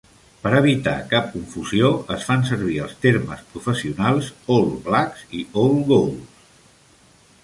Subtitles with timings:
[0.43, 6.49] Per evitar cap confusió, es fan servir els termes professionals All Blacks i All Golds.